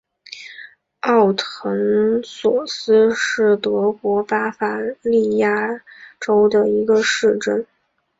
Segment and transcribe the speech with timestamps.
[1.01, 5.53] 奥滕索斯是德国巴伐利亚
[6.19, 7.67] 州的一个市镇。